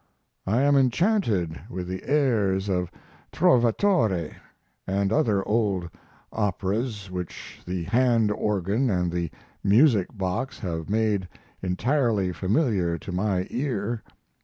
I 0.47 0.63
am 0.63 0.75
enchanted 0.75 1.59
with 1.69 1.87
the 1.87 2.01
airs 2.09 2.69
of 2.69 2.89
"Trovatore" 3.31 4.35
and 4.87 5.13
other 5.13 5.47
old 5.47 5.91
operas 6.33 7.11
which 7.11 7.61
the 7.67 7.83
hand 7.83 8.31
organ 8.31 8.89
and 8.89 9.11
the 9.11 9.29
music 9.63 10.07
box 10.17 10.57
have 10.57 10.89
made 10.89 11.27
entirely 11.61 12.33
familiar 12.33 12.97
to 12.97 13.11
my 13.11 13.45
ear. 13.51 14.01